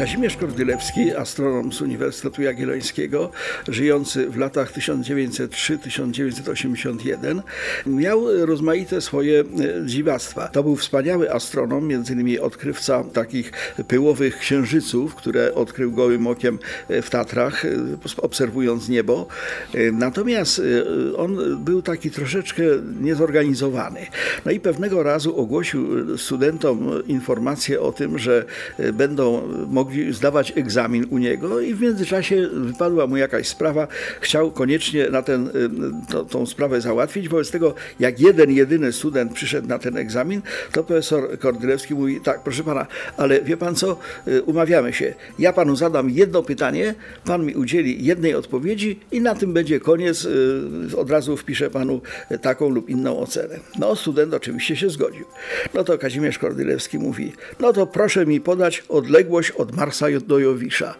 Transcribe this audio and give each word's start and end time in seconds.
Kazimierz 0.00 0.36
Kordylewski, 0.36 1.14
astronom 1.14 1.72
z 1.72 1.80
Uniwersytetu 1.80 2.42
Jagiellońskiego, 2.42 3.30
żyjący 3.68 4.30
w 4.30 4.36
latach 4.36 4.72
1903-1981, 4.72 7.42
miał 7.86 8.46
rozmaite 8.46 9.00
swoje 9.00 9.40
e, 9.40 9.44
dziwactwa. 9.86 10.48
To 10.48 10.62
był 10.62 10.76
wspaniały 10.76 11.32
astronom, 11.32 11.86
między 11.86 12.12
innymi 12.12 12.38
odkrywca 12.38 13.04
takich 13.04 13.52
pyłowych 13.88 14.38
księżyców, 14.38 15.14
które 15.14 15.54
odkrył 15.54 15.92
gołym 15.92 16.26
okiem 16.26 16.58
e, 16.88 17.02
w 17.02 17.10
Tatrach, 17.10 17.64
e, 17.64 17.68
obserwując 18.16 18.88
niebo. 18.88 19.26
Natomiast 19.92 20.62
on 21.16 21.64
był 21.64 21.82
taki 21.82 22.10
troszeczkę 22.10 22.62
niezorganizowany. 23.00 24.06
No 24.44 24.52
i 24.52 24.60
pewnego 24.60 25.02
razu 25.02 25.40
ogłosił 25.40 26.18
studentom 26.18 27.06
informację 27.06 27.80
o 27.80 27.92
tym, 27.92 28.18
że 28.18 28.44
będą 28.92 29.48
mogli 29.70 29.89
mogli 29.90 30.12
zdawać 30.12 30.52
egzamin 30.56 31.06
u 31.10 31.18
niego 31.18 31.60
i 31.60 31.74
w 31.74 31.80
międzyczasie 31.80 32.48
wypadła 32.52 33.06
mu 33.06 33.16
jakaś 33.16 33.48
sprawa, 33.48 33.88
chciał 34.20 34.50
koniecznie 34.50 35.10
na 35.10 35.22
ten, 35.22 35.46
y, 35.46 35.52
to, 36.12 36.24
tą 36.24 36.46
sprawę 36.46 36.80
załatwić. 36.80 37.28
Wobec 37.28 37.50
tego, 37.50 37.74
jak 38.00 38.20
jeden, 38.20 38.50
jedyny 38.50 38.92
student 38.92 39.32
przyszedł 39.32 39.68
na 39.68 39.78
ten 39.78 39.96
egzamin, 39.96 40.42
to 40.72 40.84
profesor 40.84 41.38
Kordylewski 41.38 41.94
mówi, 41.94 42.20
tak, 42.20 42.42
proszę 42.42 42.64
pana, 42.64 42.86
ale 43.16 43.42
wie 43.42 43.56
pan 43.56 43.74
co, 43.74 43.96
y, 44.28 44.42
umawiamy 44.42 44.92
się, 44.92 45.14
ja 45.38 45.52
panu 45.52 45.76
zadam 45.76 46.10
jedno 46.10 46.42
pytanie, 46.42 46.94
pan 47.24 47.46
mi 47.46 47.54
udzieli 47.54 48.04
jednej 48.04 48.34
odpowiedzi 48.34 49.00
i 49.12 49.20
na 49.20 49.34
tym 49.34 49.52
będzie 49.52 49.80
koniec, 49.80 50.24
y, 50.24 50.96
od 50.96 51.10
razu 51.10 51.36
wpiszę 51.36 51.70
panu 51.70 52.00
taką 52.42 52.68
lub 52.68 52.88
inną 52.88 53.18
ocenę. 53.18 53.58
No, 53.78 53.96
student 53.96 54.34
oczywiście 54.34 54.76
się 54.76 54.90
zgodził. 54.90 55.24
No 55.74 55.84
to 55.84 55.98
Kazimierz 55.98 56.38
Kordylewski 56.38 56.98
mówi, 56.98 57.32
no 57.60 57.72
to 57.72 57.86
proszę 57.86 58.26
mi 58.26 58.40
podać 58.40 58.84
odległość 58.88 59.50
od 59.50 59.76
Marsa 59.80 60.06
do 60.26 60.38
Jowisza. 60.38 60.94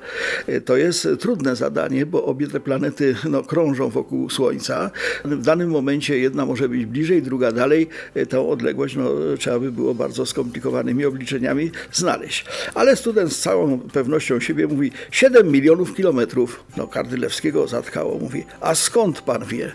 E, 0.47 0.61
to 0.61 0.77
jest 0.77 1.09
trudne 1.19 1.57
zadanie, 1.57 2.07
bo 2.07 2.25
obie 2.25 2.49
te 2.49 2.61
planety 2.61 3.17
no, 3.31 3.43
krążą 3.43 3.91
wokół 3.91 4.31
Słońca. 4.31 4.91
W 5.25 5.43
danym 5.43 5.71
momencie 5.71 6.19
jedna 6.19 6.47
może 6.47 6.69
być 6.69 6.87
bliżej, 6.87 7.23
druga 7.23 7.53
dalej. 7.53 7.89
E, 8.15 8.27
Tą 8.27 8.49
odległość 8.49 8.97
no, 8.97 9.11
trzeba 9.39 9.59
by 9.59 9.73
było 9.73 9.95
bardzo 9.95 10.27
skomplikowanymi 10.27 11.05
obliczeniami 11.05 11.71
znaleźć. 11.93 12.45
Ale 12.75 12.97
student 12.97 13.33
z 13.33 13.39
całą 13.39 13.79
pewnością 13.79 14.41
siebie 14.41 14.67
mówi 14.67 14.93
7 15.11 15.53
milionów 15.53 15.95
kilometrów. 15.95 16.65
No 16.77 16.87
Kardylewskiego 16.87 17.67
zatkało, 17.67 18.19
mówi, 18.19 18.45
a 18.61 18.75
skąd 18.75 19.21
pan 19.21 19.45
wie? 19.45 19.73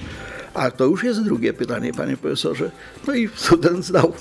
A 0.53 0.71
to 0.71 0.85
już 0.85 1.03
jest 1.03 1.23
drugie 1.23 1.53
pytanie, 1.53 1.93
panie 1.93 2.17
profesorze. 2.17 2.71
No 3.07 3.15
i 3.15 3.29
student 3.35 3.85
zdał 3.85 4.13